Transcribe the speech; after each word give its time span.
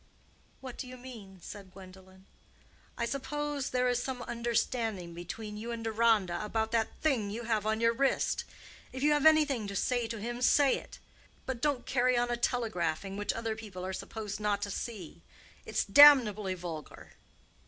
"What 0.61 0.77
do 0.77 0.87
you 0.87 0.97
mean?" 0.97 1.37
said 1.43 1.71
Gwendolen. 1.71 2.25
"I 2.97 3.05
suppose 3.05 3.69
there 3.69 3.87
is 3.87 4.01
some 4.01 4.23
understanding 4.23 5.13
between 5.13 5.57
you 5.57 5.71
and 5.71 5.83
Deronda 5.83 6.43
about 6.43 6.71
that 6.71 6.99
thing 7.03 7.29
you 7.29 7.43
have 7.43 7.67
on 7.67 7.79
your 7.79 7.93
wrist. 7.93 8.43
If 8.91 9.03
you 9.03 9.11
have 9.11 9.27
anything 9.27 9.67
to 9.67 9.75
say 9.75 10.07
to 10.07 10.17
him, 10.19 10.41
say 10.41 10.75
it. 10.77 10.97
But 11.45 11.61
don't 11.61 11.85
carry 11.85 12.17
on 12.17 12.31
a 12.31 12.35
telegraphing 12.35 13.15
which 13.15 13.31
other 13.33 13.55
people 13.55 13.85
are 13.85 13.93
supposed 13.93 14.39
not 14.39 14.63
to 14.63 14.71
see. 14.71 15.21
It's 15.67 15.85
damnably 15.85 16.55
vulgar." 16.55 17.13